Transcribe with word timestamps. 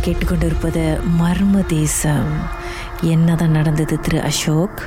நீங்கள் 0.00 0.16
கேட்டுக்கொண்டிருப்பது 0.16 0.82
மர்ம 1.20 1.62
தேசம். 1.72 2.28
என்னதான் 3.14 3.56
நடந்தது 3.56 3.94
திரு 4.04 4.18
அசோக்? 4.28 4.80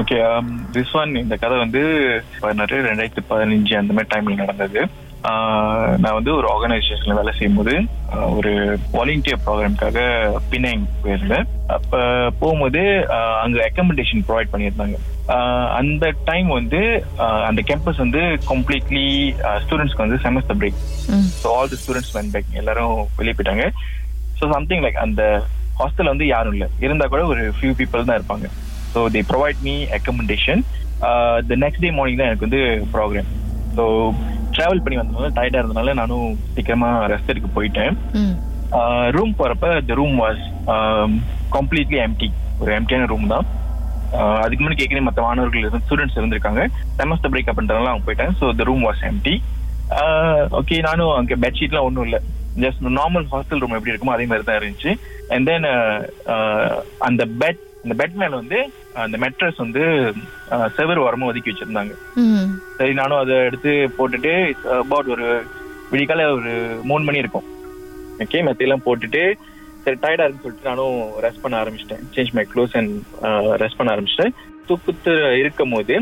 ஓகே 0.00 0.16
திஸ் 0.74 0.94
ஒன் 1.00 1.10
இந்த 1.22 1.34
கதை 1.42 1.56
வந்து 1.62 1.80
பதினாறு 2.42 2.76
ரெண்டாயிரத்தி 2.86 3.22
பதினஞ்சு 3.32 3.74
அந்த 3.80 3.92
மாதிரி 3.96 4.10
டைம்ல 4.12 4.36
நடந்தது. 4.42 4.80
நான் 6.02 6.16
வந்து 6.18 6.32
ஒரு 6.38 6.46
ஆர்கனைசேஷன்ல 6.52 7.16
வேலை 7.18 7.32
செய்யும்போது 7.38 7.74
ஒரு 8.36 8.52
வாலண்டியர் 8.96 9.42
ப்ரோக்ராம்காக 9.44 9.98
பினாங் 10.52 10.86
போயிருந்தேன். 11.02 11.46
அப்ப 11.76 12.00
போகும்போது 12.40 12.82
அங்க 13.44 13.58
அக்கமடேஷன் 13.68 14.24
ப்ரொவைட் 14.30 14.52
பண்ணியிருந்தாங்க. 14.54 14.98
அந்த 15.80 16.12
டைம் 16.30 16.50
வந்து 16.58 16.80
அந்த 17.50 17.60
கேம்பஸ் 17.72 18.02
வந்து 18.04 18.22
கம்ப்ளீட்லி 18.52 19.06
ஸ்டூடெண்ட்ஸ்க்கு 19.66 20.06
வந்து 20.06 20.22
semester 20.26 20.60
break 20.62 20.82
so 21.42 21.46
all 21.58 21.72
the 21.74 21.80
students 21.84 22.16
went 22.18 22.32
back 22.36 22.58
எல்லாரும் 22.62 22.96
வெளியே 23.20 23.36
போயிட்டாங்க. 23.36 23.66
ஸோ 24.38 24.44
சம்திங் 24.54 24.82
லைக் 24.84 24.98
அந்த 25.06 25.22
ஹாஸ்டல் 25.80 26.10
வந்து 26.12 26.26
யாரும் 26.34 26.54
இல்லை. 26.56 26.68
இருந்தா 26.84 27.06
கூட 27.14 27.22
ஒரு 27.32 27.42
ஃபியூ 27.56 27.72
பீப்புள் 27.80 28.08
தான் 28.08 28.18
இருப்பாங்க. 28.18 28.46
So 28.92 29.00
they 29.14 29.22
provide 29.32 29.60
me 29.68 29.74
accommodation 29.98 30.62
the 31.48 31.56
next 31.64 31.84
day 31.84 31.90
morning 31.98 32.20
தான் 32.20 32.30
எனக்கு 32.30 32.46
வந்து 32.46 32.62
ப்ரோக்ராம் 32.94 33.30
ஸோ 33.76 33.84
ட்ராவல் 34.56 34.82
பண்ணி 34.84 34.98
வந்ததுனால 35.00 35.30
டயர்டாக 35.38 35.62
இருந்தனால 35.62 35.94
நானும் 36.00 36.28
சீக்கிரமா 36.54 36.90
ரெஸ்ட் 37.12 37.32
எடுக்க 37.32 37.48
போயிட்டேன். 37.56 37.92
ரூம் 39.16 39.34
போறப்ப 39.40 39.66
the 39.88 39.96
room 40.00 40.16
was 40.24 40.42
completely 41.56 41.98
empty 42.06 42.28
ஒரு 42.60 42.70
எம்டியான 42.78 43.08
ரூம் 43.12 43.26
தான். 43.34 43.44
ஆஹ் 44.18 44.40
அதுக்கு 44.44 44.60
முன்னாடி 44.62 44.80
கேட்குறேன் 44.80 45.06
மற்ற 45.08 45.20
மாணவர்கள் 45.26 45.62
இருந்து 45.62 45.82
ஸ்டூடெண்ட்ஸ் 45.84 46.18
இருந்திருக்காங்க. 46.18 46.62
செமஸ்டர் 47.00 47.32
பிரேக் 47.32 47.50
அப்படின்றதுனால 47.52 47.92
அவங்க 47.92 48.06
போயிட்டாங்க 48.08 48.34
so 48.40 48.48
the 48.60 48.66
room 48.70 48.86
was 48.88 49.04
empty 49.10 49.34
okay 50.60 50.76
நானும் 50.88 51.12
அங்கே 51.18 51.36
பெட்ஷீட்லாம் 51.44 51.86
ஒன்றும் 51.88 52.06
இல்லை. 52.08 52.20
ஜஸ்ட் 52.64 52.82
நார்மல் 53.00 53.26
ஹாஸ்டல் 53.34 53.62
ரூம் 53.62 53.76
எப்படி 53.78 53.92
இருக்குமோ 53.92 54.16
அதே 54.16 54.26
மாதிரி 54.30 54.46
தான் 54.48 54.60
இருந்துச்சு 54.60 54.92
அண்ட் 55.34 55.48
தென் 55.50 55.66
அந்த 57.08 57.22
பெட் 57.42 57.62
அந்த 57.84 57.96
பெட் 58.00 58.16
மேல 58.20 58.32
வந்து 58.40 58.58
அந்த 59.02 59.16
மெட்ரஸ் 59.24 59.60
வந்து 59.64 59.82
செவர் 60.76 61.02
ஓரமா 61.02 61.28
ஒதுக்கி 61.30 61.50
வச்சிருந்தாங்க. 61.52 61.92
சரி 62.78 62.94
நானும் 63.00 63.20
அதை 63.22 63.34
எடுத்து 63.48 63.72
போட்டுட்டு 63.98 64.32
அபவுட் 64.78 65.12
ஒரு 65.16 65.26
விடிக்கால 65.90 66.24
ஒரு 66.38 66.52
மூணு 66.90 67.02
மணி 67.08 67.22
இருக்கும். 67.22 67.46
ஓகே 68.24 68.40
மெத்தையெல்லாம் 68.46 68.86
போட்டுட்டு 68.86 69.22
சரி 69.84 69.98
டயர்டா 70.04 70.24
இருக்குன்னு 70.24 70.44
சொல்லிட்டு 70.46 70.70
நானும் 70.70 70.96
ரெஸ்ட் 71.24 71.42
பண்ண 71.42 71.56
ஆரம்பிச்சிட்டேன். 71.62 72.02
Change 72.14 72.32
my 72.38 72.44
clothes 72.52 72.74
and 72.80 72.94
rest 73.62 73.78
பண்ண 73.80 73.94
ஆரம்பிச்சிட்டேன். 73.94 74.34
தூக்கத்து 74.68 75.12
இருக்கும் 75.42 75.74
போது 75.76 75.96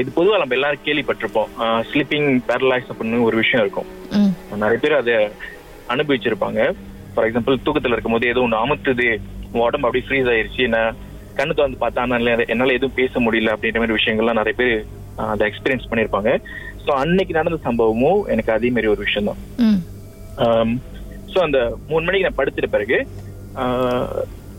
இது 0.00 0.10
பொதுவாக 0.18 0.40
நம்ம 0.40 0.54
எல்லாரும் 0.56 0.84
கேள்விப்பட்டிருப்போம். 0.88 1.52
ஸ்லீப்பிங் 1.90 2.28
பேரலைஸ் 2.48 2.90
அப்படின்னு 2.92 3.26
ஒரு 3.28 3.36
விஷயம் 3.42 3.62
இருக்கும். 3.64 3.88
நிறைய 4.64 4.80
பேர் 4.84 5.00
அதை 5.00 5.16
அனுபவிச்சிருப்பாங்க. 5.92 6.60
ஃபார் 7.14 7.26
எக்ஸாம்பிள் 7.28 7.62
தூக்கத்துல 7.64 7.92
இருக்கும்போது 7.92 8.28
ஏதோ 8.28 8.40
ஒன்று 8.40 8.58
அமுத்துது 8.58 9.06
உடம்பு 9.60 9.86
அப்படியே 9.86 10.04
ஃப்ரீஸ் 10.06 10.30
ஆயிருச்சு 10.32 10.66
நான் 10.68 10.96
கண்ணு 11.36 11.54
வந்து 11.58 11.78
பார்த்தா 11.80 12.02
என்னால 12.02 12.44
என்னால 12.46 12.72
எதுவும் 12.72 12.94
பேச 12.94 13.20
முடியல 13.20 13.54
அப்படின்ற 13.54 13.78
மாதிரி 13.78 13.98
விஷயங்கள்லாம் 13.98 14.40
நிறைய 14.40 14.56
பேர் 14.56 14.74
அதை 15.26 15.42
எக்ஸ்பீரியன்ஸ் 15.48 15.88
பண்ணியிருப்பாங்க. 15.90 16.30
ஸோ 16.84 16.90
அன்னைக்கு 16.94 17.32
நடந்த 17.32 17.58
சம்பவமும் 17.64 18.20
எனக்கு 18.28 18.52
அதே 18.52 18.70
மாதிரி 18.70 18.88
ஒரு 18.88 19.00
விஷயம் 19.00 19.28
தான் 19.30 19.40
ஸோ 21.28 21.38
அந்த 21.38 21.58
மூணு 21.88 22.04
மணிக்கு 22.04 22.26
நான் 22.26 22.38
படுத்துட்ட 22.38 22.66
பிறகு 22.68 22.96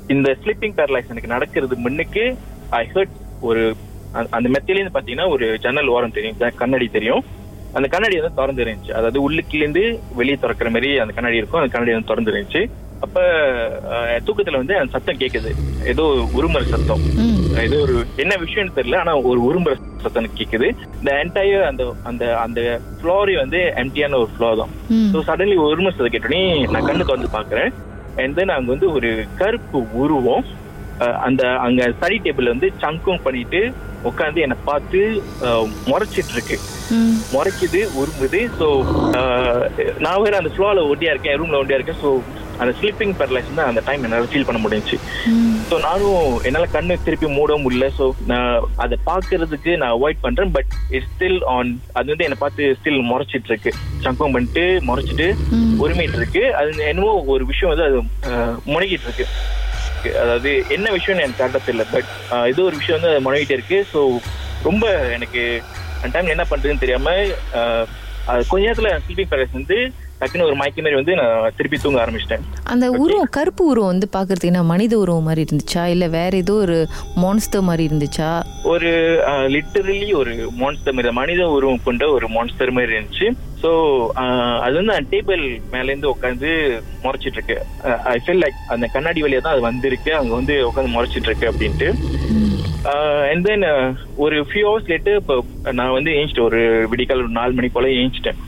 இந்த 0.08 0.30
ஸ்லீப்பிங் 0.42 0.76
பேரலைஸ் 0.78 1.10
எனக்கு 1.10 1.28
நடக்கிறது 1.28 1.76
முன்னுக்கு 1.76 2.24
ஐ 2.76 2.84
ஹர்ட் 2.94 3.16
ஒரு 3.42 3.62
அந்த- 4.32 4.50
மெத்திலேருந்து 4.50 4.96
பாத்தீங்கன்னா 4.96 5.30
ஒரு 5.30 5.58
ஜன்னல் 5.58 5.88
ஓரம் 5.88 6.12
தெரியும் 6.12 6.56
கண்ணாடி 6.56 6.88
தெரியும். 6.88 7.24
அந்த 7.78 7.88
கண்ணாடி 7.94 8.16
வந்து 8.20 8.40
திறந்து 8.40 8.64
இருந்துச்சு. 8.64 8.96
அதாவது 9.00 9.20
உள்ளுக்குலேருந்து 9.26 9.84
வெளியே 10.20 10.38
திறக்கிற 10.44 10.70
மாதிரி 10.76 10.90
அந்த 11.04 11.14
கண்ணாடி 11.18 11.40
இருக்கும். 11.42 11.62
அந்த 11.62 11.72
கண்ணாடி 11.74 11.94
வந்து 11.96 12.12
திறந்து 12.12 12.32
இருந்துச்சு. 12.34 12.64
அப்ப 13.06 13.22
தூக்கத்துல 14.26 14.60
வந்து 14.62 14.76
அந்த 14.80 14.92
சத்தம் 14.96 15.20
கேக்குது. 15.22 15.52
ஏதோ 15.92 16.04
உருமர் 16.40 16.70
சத்தம். 16.74 17.02
ஏதோ 17.64 17.78
ஒரு 17.86 17.96
என்ன 18.24 18.34
விஷயம்னு 18.44 18.78
தெரியல 18.78 19.00
ஆனா 19.04 19.14
ஒரு 19.30 19.40
உரும்புற 19.48 19.74
சத்தம் 20.04 20.38
கேக்குது. 20.40 20.68
இந்த 21.00 21.12
என்டையர் 21.24 21.66
அந்த 21.72 21.86
அந்த 22.10 22.26
அந்த 22.46 22.62
ஃப்ளோரே 23.00 23.36
வந்து 23.44 23.62
எம்டியான 23.84 24.20
ஒரு 24.24 24.32
ஃப்ளோர் 24.36 24.62
தான். 24.62 24.74
ஸோ 25.14 25.24
சடன்லி 25.30 25.58
ஒரு 25.66 25.80
நிமிஷத்தை 25.82 26.12
கேட்டோடனே 26.14 26.44
நான் 26.74 26.88
கண்ணு 26.90 27.10
திறந்து 27.10 27.38
பாக்குறேன் 27.38 27.72
அண்ட் 28.24 28.38
தென் 28.40 28.56
அங்க 28.58 28.72
வந்து 28.76 28.90
ஒரு 28.98 29.12
கருப்பு 29.42 29.82
உருவம் 30.04 30.46
அந்த 31.28 31.44
அங்க 31.66 31.90
ஸ்டடி 31.96 32.18
டேபிள் 32.26 32.54
வந்து 32.54 32.68
சங்கும் 32.84 33.24
பண்ணிட்டு 33.26 33.62
உட்காந்து 34.10 34.44
என்னை 34.46 34.58
பார்த்து 34.70 35.00
முறைச்சிட்டு 35.92 36.34
இருக்கு 36.36 36.58
முறைக்குது 37.36 37.82
உருமுது 38.00 38.42
ஸோ 38.60 38.68
நான் 40.06 40.24
வேற 40.24 40.34
அந்த 40.42 40.54
ஃப்ளோல 40.56 40.86
ஒட்டியா 40.92 41.14
இருக்கேன் 41.14 41.38
ரூம்ல 41.42 41.62
ஒட்டியா 41.62 41.78
இருக்கேன். 41.80 42.02
ஸோ 42.04 42.10
அந்த 42.62 42.72
ஸ்லீப்பிங் 42.80 43.14
பேரலைஸ் 43.20 43.48
தான் 43.60 43.70
அந்த 43.70 43.82
டைம் 43.86 44.04
என்னால 44.06 44.28
ஃபீல் 44.32 44.46
பண்ண 44.48 44.60
முடிஞ்சுச்சு. 44.64 44.98
ம். 45.32 45.56
ஸோ 45.70 45.76
நானும் 45.86 46.20
என்னால 46.48 46.66
கண்ணு 46.76 46.98
திருப்பி 47.06 47.28
மூடவும் 47.38 47.66
முடியல. 47.66 47.88
ஸோ 48.00 48.06
நான் 48.32 48.68
அதை 48.84 48.98
பார்க்கிறதுக்கு 49.08 49.72
நான் 49.82 49.96
அவாய்ட் 49.96 50.24
பண்றேன். 50.26 50.52
பட் 50.58 50.70
இட்ஸ் 50.96 51.10
ஸ்டில் 51.14 51.40
ஆன் 51.56 51.72
அது 51.98 52.14
வந்து 52.14 52.28
என்னை 52.28 52.40
பார்த்து 52.44 52.70
ஸ்டில் 52.80 53.02
முறைச்சிட்டு 53.12 53.52
இருக்கு 53.52 53.74
சங்கம் 54.06 54.36
பண்ணிட்டு 54.36 54.66
முறைச்சிட்டு 54.90 55.28
உரிமைட்டு 55.86 56.20
இருக்கு 56.22 56.44
அது 56.60 56.70
என்னமோ 56.92 57.12
ஒரு 57.36 57.46
விஷயம் 57.52 57.74
வந்து 57.74 57.88
அது 57.90 58.00
முனகிட்டு 58.74 59.08
இருக்கு 59.10 59.28
அதாவது 60.24 60.52
என்ன 60.70 60.88
விஷயம்னு 60.92 61.26
எனக்கு 61.26 61.42
கரெக்டாக 61.42 61.62
தெரியல. 61.68 61.86
பட் 61.92 62.10
ஏதோ 62.52 62.64
ஒரு 62.64 62.78
விஷயம் 62.82 63.02
வந்து 63.02 63.12
அது 63.12 63.24
இருக்கு. 63.58 63.80
ஸோ 63.94 64.00
ரொம்ப 64.64 64.86
எனக்கு 65.18 65.42
அந்த 66.02 66.12
டைம்ல 66.14 66.36
என்ன 66.36 66.46
பண்றதுன்னு 66.50 66.84
தெரியாம 66.86 67.10
கொஞ்ச 68.48 68.64
நேரத்துல 68.68 68.90
ஸ்லீப்பிங் 69.06 69.32
பேரலைஸ் 69.32 69.60
வந்து 69.60 69.78
டக்குன்னு 70.20 70.48
ஒரு 70.50 70.58
மயக்க 70.60 70.84
மாதிரி 70.84 71.00
வந்து 71.00 71.14
நான் 71.20 71.56
திருப்பி 71.58 71.78
தூங்க 71.84 72.00
ஆரம்பிச்சிட்டேன். 72.04 72.44
அந்த 72.74 72.86
உருவம் 73.04 73.32
கருப்பு 73.38 73.64
உருவம் 73.72 73.92
வந்து 73.94 74.08
பார்க்கறதுக்கு 74.16 74.52
என்ன 74.52 74.64
மனித 74.74 74.94
உருவம் 75.04 75.28
மாதிரி 75.30 75.46
இருந்துச்சா? 75.48 75.84
இல்லை 75.94 76.08
வேற 76.18 76.32
ஏதோ 76.44 76.54
ஒரு 76.66 76.78
மான்ஸ்டர் 77.24 77.68
மாதிரி 77.70 77.84
இருந்துச்சா? 77.90 78.30
ஒரு 78.74 78.92
லிட்டரலி 79.56 80.10
ஒரு 80.22 80.36
மான்ஸ்டர் 80.62 80.96
மாதிரி 80.98 81.14
மனித 81.22 81.50
உருவம் 81.56 81.86
கொண்ட 81.88 82.04
ஒரு 82.18 82.30
மான்ஸ்டர் 82.36 82.76
மாதிரி 82.78 82.96
இருந்துச்சு. 82.98 83.30
ஸோ 83.64 83.72
அது 84.66 84.74
வந்து 84.80 84.94
அந்த 84.96 85.08
டேபிள் 85.12 85.44
மேலேருந்து 85.74 86.12
உட்காந்து 86.14 86.50
முறைச்சிட்டு 87.04 87.38
இருக்கு 87.40 87.58
ஐ 88.14 88.18
ஃபீல் 88.24 88.44
லைக் 88.44 88.58
அந்த 88.76 88.86
கண்ணாடி 88.96 89.24
வழியா 89.26 89.42
தான் 89.46 89.56
அது 89.56 89.70
வந்திருக்கு. 89.70 90.12
அங்க 90.20 90.34
வந்து 90.40 90.56
உட்காந்து 90.70 90.96
முறைச்சிட்டு 90.96 91.30
இருக்கு 91.32 91.50
அப்படின்ட்டு 91.52 91.90
அண்ட் 93.32 93.46
தென் 93.48 93.66
ஒரு 94.24 94.38
ஃபியூ 94.48 94.64
ஹவர்ஸ் 94.68 94.90
லேட்டு 94.92 95.12
இப்போ 95.20 95.36
நான் 95.80 95.94
வந்து 95.98 96.12
ஏஞ்சிட்டேன் 96.20 96.48
ஒரு 96.50 96.62
விடிக்கால் 96.92 97.24
ஒரு 97.26 97.34
நாலு 97.40 97.54
மணி 97.58 97.70
போல 97.76 97.90
ஏஞ்சிட்டேன். 98.02 98.40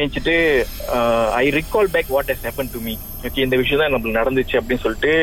ஏஞ்சிட்டு 0.00 0.34
I 1.42 1.44
recall 1.58 1.92
back 1.94 2.12
what 2.16 2.32
has 2.32 2.44
happened 2.48 2.72
to 2.74 2.80
me 2.86 2.94
okay 3.28 3.44
இந்த 3.46 3.58
விஷயம் 3.62 3.82
தான் 3.82 3.92
நம்மளுக்கு 3.94 4.20
நடந்துச்சு 4.20 4.58
அப்படின்னு 4.60 4.84
சொல்லிட்டு 4.86 5.14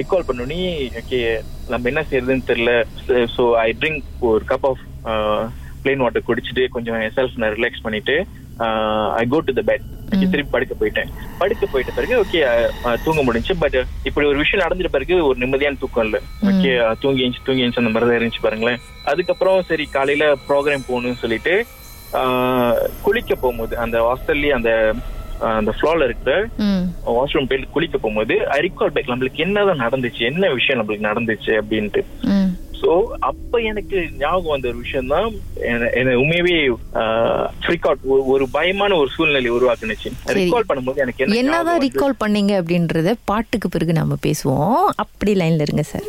ரிகால் 0.00 0.26
பண்ணோன்னே 0.28 0.60
ஓகே 1.02 1.20
நம்ம 1.72 1.88
என்ன 1.92 2.02
செய்யறதுன்னு 2.10 2.48
தெரியல. 2.50 2.72
ஸோ 3.36 3.44
ஐ 3.66 3.68
ட்ரிங்க் 3.80 4.04
ஒரு 4.32 4.44
கப் 4.52 4.68
ஆஃப் 4.70 4.82
பிளெயின் 5.84 6.04
வாட்டர் 6.04 6.28
குடிச்சிட்டு 6.28 6.64
கொஞ்சம் 6.76 7.04
செல்ஃப் 7.18 7.40
நான் 7.42 7.56
ரிலாக்ஸ் 7.58 7.84
பண்ணிட்டு 7.86 8.16
I 9.20 9.24
go 9.34 9.40
to 9.48 9.54
the 9.58 9.62
bed 9.70 9.84
திருப்பி 10.24 10.52
படுக்க 10.52 10.74
போயிட்டேன். 10.74 11.10
படுக்க 11.38 11.64
போயிட்ட 11.66 11.92
பிறகு 11.92 12.14
ஓகே 12.18 12.40
தூங்க 13.04 13.22
முடிஞ்சு 13.22 13.54
பட் 13.56 13.78
இப்படி 14.04 14.26
ஒரு 14.26 14.38
விஷயம் 14.38 14.64
நடந்துட்ட 14.64 14.90
பிறகு 14.90 15.16
ஒரு 15.24 15.38
நிம்மதியான 15.38 15.78
தூக்கம் 15.78 16.04
இல்ல. 16.04 16.18
ஓகே 16.50 16.72
தூங்கி 17.02 17.22
எழுந்து 17.22 17.44
தூங்கி 17.44 17.62
எழுந்து 17.62 17.82
அந்த 17.82 17.92
மாதிரி 17.92 18.08
தான் 18.08 18.18
இருந்துச்சு 18.18 18.42
பாருங்களேன். 18.42 18.80
அதுக்கப்புறம் 19.04 19.64
சரி 19.64 19.86
காலையில 19.90 20.26
ப்ரோக்ராம் 20.48 20.88
போகணும்னு 20.88 21.22
சொல்லிட்டு 21.22 21.54
ஆஹ், 22.20 22.76
குளிக்க 23.02 23.32
போகும்போது 23.36 23.74
அந்த 23.78 23.96
ஹாஸ்டல்லயே 24.02 24.52
அந்த 24.54 24.70
அந்த 25.50 25.72
ஃப்ளோர்ல 25.72 26.04
இருக்கிற 26.04 26.32
வாஷ்ரூம் 27.10 27.46
போயிட்டு 27.46 27.68
குளிக்க 27.70 27.96
போகும்போது 27.96 28.34
ஐ 28.48 28.58
ரிகால் 28.60 28.92
பேக் 28.92 29.08
நம்மளுக்கு 29.08 29.44
என்னதான் 29.44 29.80
நடந்துச்சு 29.80 30.22
என்ன 30.26 30.50
விஷயம் 30.52 30.78
நம்மளுக்கு 30.80 31.06
நடந்துச்சு 31.06 31.52
அப்படின்ட்டு. 31.60 32.00
சோ 32.80 32.90
அப்ப 33.20 33.60
எனக்கு 33.60 33.96
ஞாபகம் 34.18 34.52
வந்த 34.52 34.68
ஒரு 34.68 34.78
விஷயம் 34.78 35.06
தான் 35.06 35.26
என்ன 35.62 36.14
உண்மையவே 36.16 36.54
ஃப்ரீக் 37.64 37.86
அவுட் 37.88 38.04
ஒரு 38.34 38.44
பயமான 38.52 38.96
ஒரு 38.96 39.10
சூழ்நிலை 39.16 39.50
உருவாக்குனுச்சு. 39.50 40.10
ரிகால் 40.38 40.68
பண்ணும்போது 40.68 40.96
எனக்கு 40.96 41.22
என்ன 41.24 41.38
என்னதான் 41.40 41.80
ரீகால் 41.80 42.20
பண்ணீங்க 42.24 42.54
அப்படின்றத 42.60 43.14
பாட்டுக்கு 43.24 43.68
பிறகு 43.68 43.92
நம்ம 43.92 44.16
பேசுவோம். 44.26 44.84
அப்படி 44.96 45.34
லைன்ல 45.34 45.66
இருங்க 45.68 45.82
சார் 45.82 46.08